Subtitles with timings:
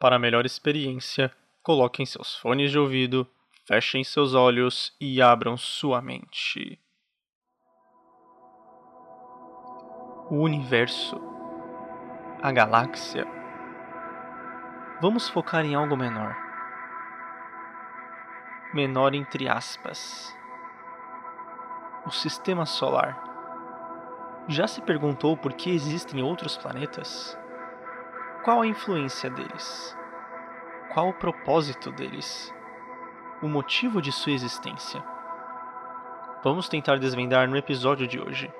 [0.00, 1.30] Para melhor experiência,
[1.62, 3.28] coloquem seus fones de ouvido,
[3.66, 6.80] fechem seus olhos e abram sua mente.
[10.30, 11.20] O universo,
[12.40, 13.26] a galáxia.
[15.02, 16.34] Vamos focar em algo menor.
[18.72, 20.34] Menor entre aspas.
[22.06, 23.22] O sistema solar.
[24.48, 27.38] Já se perguntou por que existem outros planetas?
[28.42, 29.94] Qual a influência deles?
[30.94, 32.54] Qual o propósito deles?
[33.42, 35.04] O motivo de sua existência?
[36.42, 38.50] Vamos tentar desvendar no episódio de hoje.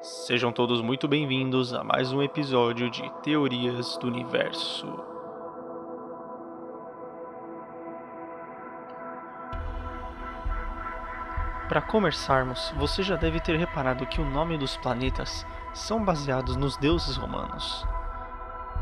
[0.00, 4.86] Sejam todos muito bem-vindos a mais um episódio de Teorias do Universo.
[11.68, 15.44] Para começarmos, você já deve ter reparado que o nome dos planetas
[15.74, 17.84] são baseados nos deuses romanos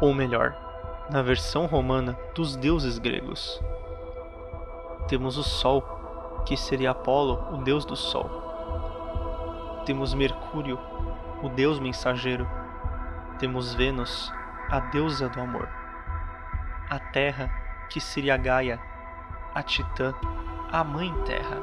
[0.00, 0.54] ou melhor,
[1.10, 3.60] na versão romana dos deuses gregos.
[5.08, 5.82] Temos o Sol,
[6.44, 8.46] que seria Apolo, o deus do Sol.
[9.84, 10.78] Temos Mercúrio,
[11.42, 12.48] o deus mensageiro.
[13.38, 14.32] Temos Vênus,
[14.68, 15.68] a deusa do amor.
[16.90, 17.50] A Terra,
[17.88, 18.80] que seria Gaia,
[19.54, 20.12] a Titã,
[20.72, 21.62] a Mãe Terra.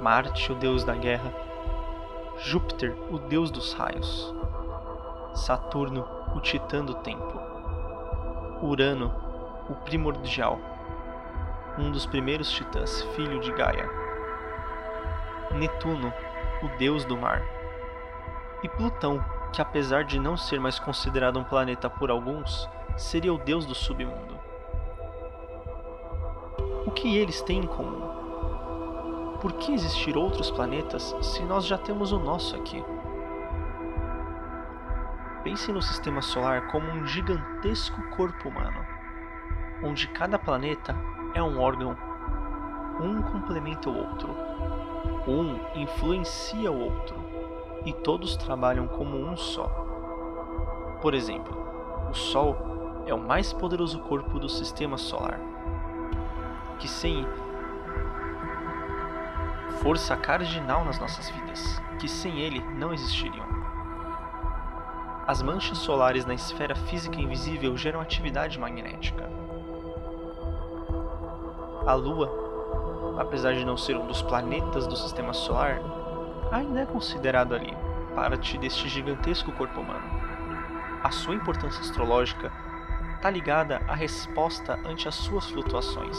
[0.00, 1.32] Marte, o deus da guerra.
[2.38, 4.37] Júpiter, o deus dos raios.
[5.38, 7.40] Saturno, o titã do tempo.
[8.60, 9.14] Urano,
[9.70, 10.58] o primordial,
[11.78, 13.88] um dos primeiros titãs, filho de Gaia.
[15.52, 16.12] Netuno,
[16.60, 17.40] o deus do mar.
[18.64, 23.38] E Plutão, que apesar de não ser mais considerado um planeta por alguns, seria o
[23.38, 24.36] deus do submundo.
[26.84, 29.38] O que eles têm em comum?
[29.40, 32.84] Por que existir outros planetas se nós já temos o nosso aqui?
[35.48, 38.84] Pense no sistema solar como um gigantesco corpo humano,
[39.82, 40.94] onde cada planeta
[41.32, 41.96] é um órgão.
[43.00, 44.28] Um complementa o outro.
[45.26, 47.16] Um influencia o outro.
[47.86, 49.68] E todos trabalham como um só.
[51.00, 51.56] Por exemplo,
[52.10, 55.40] o Sol é o mais poderoso corpo do sistema solar,
[56.78, 57.26] que sem
[59.80, 63.47] força cardinal nas nossas vidas, que sem ele não existiriam.
[65.28, 69.28] As manchas solares na esfera física invisível geram atividade magnética.
[71.86, 72.32] A Lua,
[73.20, 75.82] apesar de não ser um dos planetas do sistema solar,
[76.50, 77.76] ainda é considerado ali,
[78.14, 80.00] parte deste gigantesco corpo humano.
[81.04, 82.50] A sua importância astrológica
[83.16, 86.16] está ligada à resposta ante as suas flutuações.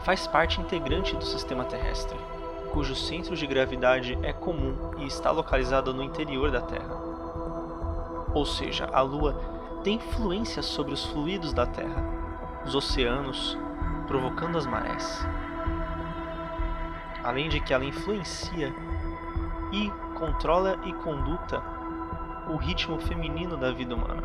[0.00, 2.18] Faz parte integrante do sistema terrestre
[2.72, 6.96] cujo centro de gravidade é comum e está localizado no interior da Terra.
[8.34, 9.34] Ou seja, a Lua
[9.84, 12.02] tem influência sobre os fluidos da Terra,
[12.64, 13.58] os oceanos,
[14.06, 15.26] provocando as marés.
[17.22, 18.74] Além de que ela influencia
[19.70, 21.62] e controla e conduta
[22.48, 24.22] o ritmo feminino da vida humana.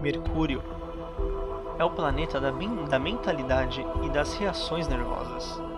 [0.00, 0.62] Mercúrio
[1.78, 5.73] é o planeta da, da mentalidade e das reações nervosas.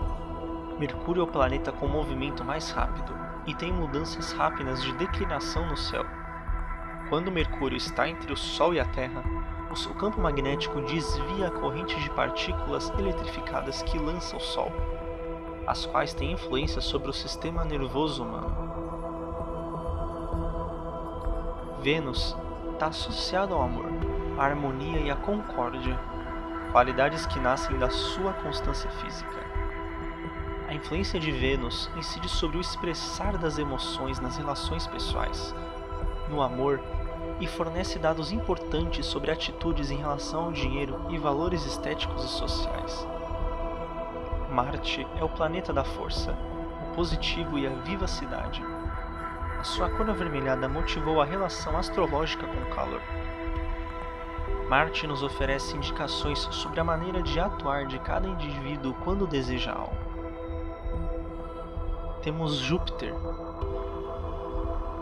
[0.78, 3.16] Mercúrio é o planeta com movimento mais rápido
[3.47, 6.04] e tem mudanças rápidas de declinação no céu.
[7.09, 9.25] Quando Mercúrio está entre o Sol e a Terra,
[9.70, 14.70] o seu campo magnético desvia a corrente de partículas eletrificadas que lança o Sol,
[15.66, 18.66] as quais têm influência sobre o sistema nervoso humano.
[21.81, 22.36] Vênus
[22.75, 23.86] está associado ao amor,
[24.38, 25.98] à harmonia e à concórdia,
[26.70, 29.66] qualidades que nascem da sua constância física.
[30.69, 35.54] A influência de Vênus incide sobre o expressar das emoções nas relações pessoais,
[36.28, 36.81] no amor
[37.38, 43.06] e fornece dados importantes sobre atitudes em relação ao dinheiro e valores estéticos e sociais.
[44.50, 46.37] Marte é o planeta da força,
[46.91, 48.60] o positivo e a vivacidade.
[49.60, 53.03] A sua cor avermelhada motivou a relação astrológica com o calor.
[54.68, 60.05] Marte nos oferece indicações sobre a maneira de atuar de cada indivíduo quando deseja algo
[62.27, 63.15] temos Júpiter,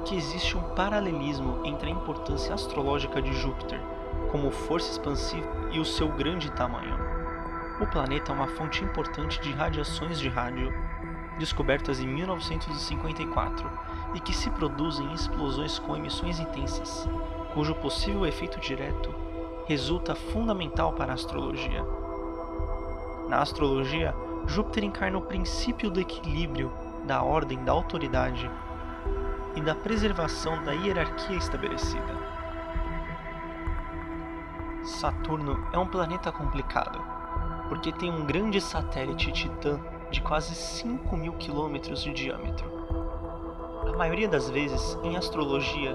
[0.05, 3.81] que existe um paralelismo entre a importância astrológica de Júpiter
[4.31, 6.99] como força expansiva e o seu grande tamanho.
[7.81, 10.71] O planeta é uma fonte importante de radiações de rádio
[11.39, 13.71] descobertas em 1954
[14.15, 17.09] e que se produzem em explosões com emissões intensas,
[17.55, 19.15] cujo possível efeito direto
[19.67, 21.83] resulta fundamental para a astrologia.
[23.31, 24.15] Na astrologia,
[24.47, 26.71] Júpiter encarna o princípio do equilíbrio
[27.05, 28.51] da ordem da autoridade
[29.55, 32.15] e da preservação da hierarquia estabelecida.
[34.83, 37.01] Saturno é um planeta complicado,
[37.69, 39.81] porque tem um grande satélite Titã
[40.11, 42.71] de quase 5 mil quilômetros de diâmetro.
[43.93, 45.95] A maioria das vezes, em astrologia,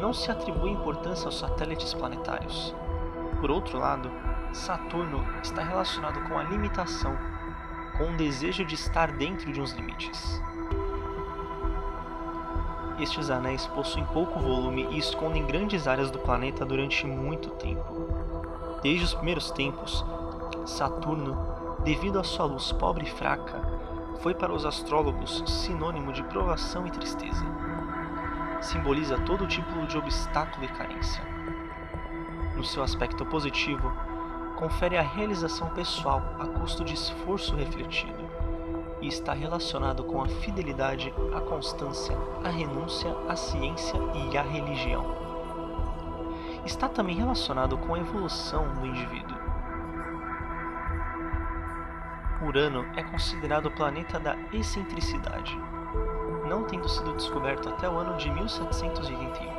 [0.00, 2.74] não se atribui importância aos satélites planetários.
[3.40, 4.10] Por outro lado,
[4.52, 7.16] Saturno está relacionado com a limitação,
[7.98, 10.40] com o desejo de estar dentro de uns limites.
[13.00, 18.08] Estes anéis possuem pouco volume e escondem grandes áreas do planeta durante muito tempo.
[18.82, 20.04] Desde os primeiros tempos,
[20.64, 21.36] Saturno,
[21.84, 23.60] devido à sua luz pobre e fraca,
[24.20, 27.44] foi para os astrólogos sinônimo de provação e tristeza.
[28.60, 31.22] Simboliza todo tipo de obstáculo e carência.
[32.56, 33.92] No seu aspecto positivo,
[34.58, 38.28] confere a realização pessoal a custo de esforço refletido
[39.00, 45.06] e está relacionado com a fidelidade, a constância, a renúncia, a ciência e a religião.
[46.64, 49.38] Está também relacionado com a evolução do indivíduo.
[52.44, 55.56] Urano é considerado o planeta da excentricidade,
[56.48, 59.57] não tendo sido descoberto até o ano de 1781.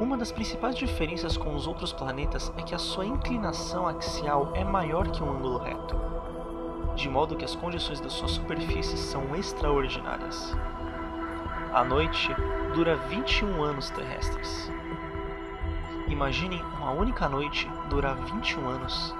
[0.00, 4.64] Uma das principais diferenças com os outros planetas é que a sua inclinação axial é
[4.64, 6.08] maior que um ângulo reto
[6.98, 10.52] de modo que as condições da sua superfície são extraordinárias.
[11.72, 12.34] A noite
[12.74, 14.68] dura 21 anos terrestres.
[16.08, 19.14] Imaginem uma única noite durar 21 anos.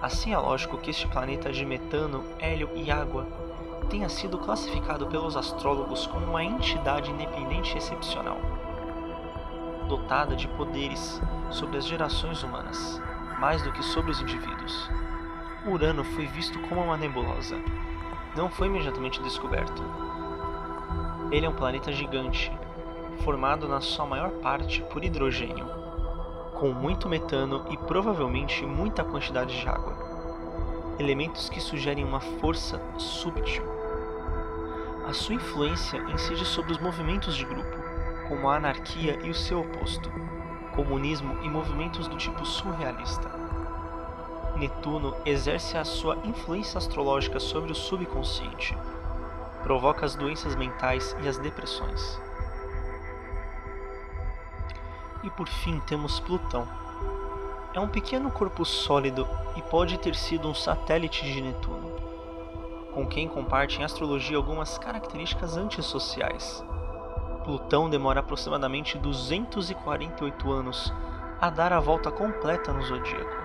[0.00, 3.24] Assim é lógico que este planeta de metano, hélio e água
[3.88, 8.38] tenha sido classificado pelos astrólogos como uma entidade independente excepcional,
[9.92, 12.98] dotada de poderes sobre as gerações humanas,
[13.38, 14.90] mais do que sobre os indivíduos.
[15.66, 17.56] Urano foi visto como uma nebulosa.
[18.34, 19.82] Não foi imediatamente descoberto.
[21.30, 22.50] Ele é um planeta gigante,
[23.22, 25.66] formado na sua maior parte por hidrogênio,
[26.58, 29.94] com muito metano e provavelmente muita quantidade de água.
[30.98, 33.62] Elementos que sugerem uma força súbtil.
[35.06, 37.81] A sua influência incide sobre os movimentos de grupo,
[38.32, 40.10] como a anarquia e o seu oposto,
[40.74, 43.30] comunismo e movimentos do tipo surrealista.
[44.56, 48.74] Netuno exerce a sua influência astrológica sobre o subconsciente,
[49.62, 52.18] provoca as doenças mentais e as depressões.
[55.22, 56.66] E por fim temos Plutão.
[57.74, 61.92] É um pequeno corpo sólido e pode ter sido um satélite de Netuno,
[62.94, 66.64] com quem comparte em astrologia algumas características antissociais.
[67.44, 70.92] Plutão demora aproximadamente 248 anos
[71.40, 73.36] a dar a volta completa no zodíaco.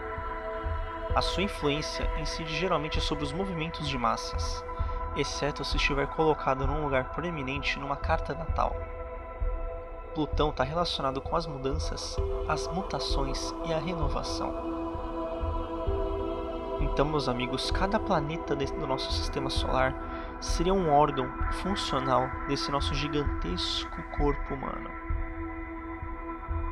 [1.16, 4.64] A sua influência incide geralmente sobre os movimentos de massas,
[5.16, 8.76] exceto se estiver colocado num lugar proeminente numa carta natal.
[10.14, 12.18] Plutão está relacionado com as mudanças,
[12.48, 14.54] as mutações e a renovação.
[16.82, 19.96] Então, meus amigos, cada planeta do nosso sistema solar
[20.40, 21.30] seria um órgão
[21.62, 24.90] funcional desse nosso gigantesco corpo humano.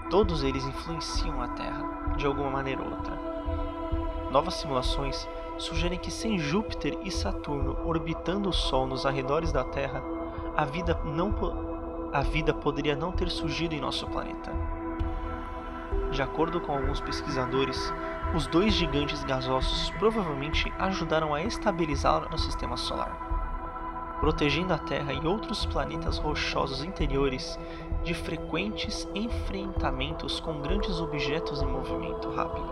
[0.10, 3.18] Todos eles influenciam a Terra, de alguma maneira ou outra.
[4.30, 5.28] Novas simulações
[5.58, 10.04] sugerem que sem Júpiter e Saturno orbitando o Sol nos arredores da Terra,
[10.56, 11.34] a vida, não,
[12.14, 14.52] a vida poderia não ter surgido em nosso planeta.
[16.12, 17.94] De acordo com alguns pesquisadores,
[18.34, 23.25] os dois gigantes gasosos provavelmente ajudaram a estabilizar o sistema solar,
[24.20, 27.60] protegendo a Terra e outros planetas rochosos interiores
[28.04, 32.70] de frequentes enfrentamentos com grandes objetos em movimento rápido.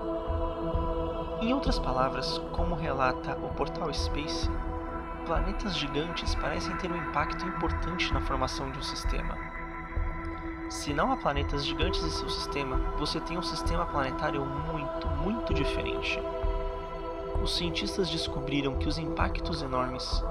[1.42, 4.50] Em outras palavras, como relata o portal Space,
[5.26, 9.38] planetas gigantes parecem ter um impacto importante na formação de um sistema.
[10.70, 15.54] Se não há planetas gigantes em seu sistema, você tem um sistema planetário muito, muito
[15.54, 16.20] diferente.
[17.42, 20.24] Os cientistas descobriram que os impactos enormes,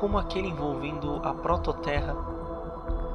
[0.00, 2.16] como aquele envolvendo a prototerra,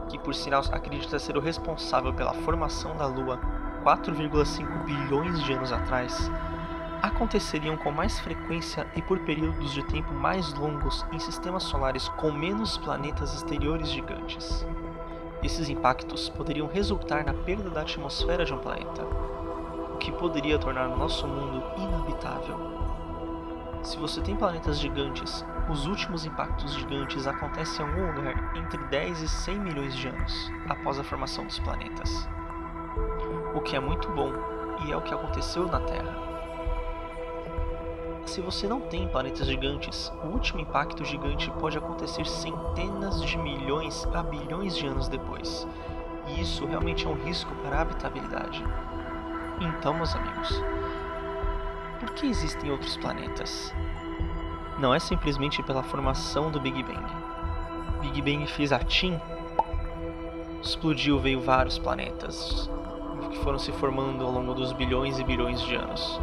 [0.07, 3.39] que por sinal acredita ser o responsável pela formação da Lua
[3.83, 6.31] 4,5 bilhões de anos atrás,
[7.01, 12.31] aconteceriam com mais frequência e por períodos de tempo mais longos em sistemas solares com
[12.31, 14.63] menos planetas exteriores gigantes.
[15.41, 19.03] Esses impactos poderiam resultar na perda da atmosfera de um planeta,
[19.91, 22.74] o que poderia tornar nosso mundo inabitável.
[23.95, 29.21] Se você tem planetas gigantes, os últimos impactos gigantes acontecem em algum lugar entre 10
[29.21, 32.27] e 100 milhões de anos após a formação dos planetas.
[33.53, 34.33] O que é muito bom
[34.85, 36.13] e é o que aconteceu na Terra.
[38.25, 44.05] Se você não tem planetas gigantes, o último impacto gigante pode acontecer centenas de milhões
[44.13, 45.65] a bilhões de anos depois,
[46.27, 48.61] e isso realmente é um risco para a habitabilidade.
[49.61, 50.61] Então, meus amigos,
[51.99, 53.73] por que existem outros planetas?
[54.77, 57.05] Não é simplesmente pela formação do Big Bang.
[58.01, 59.19] Big Bang fez a Tim,
[60.61, 62.69] explodiu, veio vários planetas
[63.31, 66.19] que foram se formando ao longo dos bilhões e bilhões de anos.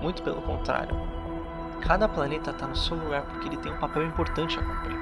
[0.00, 0.96] Muito pelo contrário,
[1.80, 4.98] cada planeta está no seu lugar porque ele tem um papel importante a cumprir.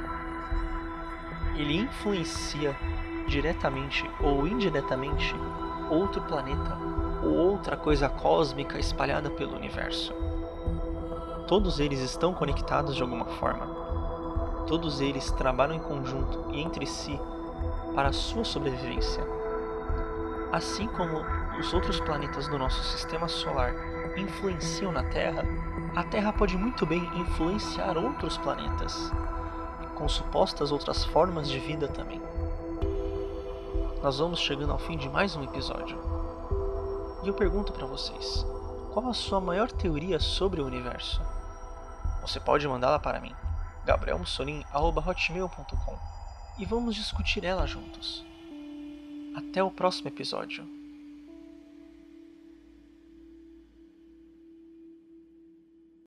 [1.56, 2.76] Ele influencia
[3.26, 5.34] diretamente ou indiretamente
[5.90, 6.87] outro planeta
[7.22, 10.14] ou outra coisa cósmica espalhada pelo universo.
[11.46, 13.66] Todos eles estão conectados de alguma forma.
[14.66, 17.18] Todos eles trabalham em conjunto e entre si
[17.94, 19.26] para a sua sobrevivência.
[20.52, 21.24] Assim como
[21.58, 23.74] os outros planetas do nosso sistema solar
[24.16, 25.44] influenciam na Terra,
[25.94, 29.10] a Terra pode muito bem influenciar outros planetas,
[29.94, 32.20] com supostas outras formas de vida também.
[34.02, 35.98] Nós vamos chegando ao fim de mais um episódio.
[37.22, 38.44] E eu pergunto para vocês:
[38.92, 41.22] qual a sua maior teoria sobre o universo?
[42.22, 43.34] Você pode mandá-la para mim,
[43.84, 45.98] gabrielmussolin.hotmail.com
[46.58, 48.24] e vamos discutir ela juntos.
[49.36, 50.77] Até o próximo episódio.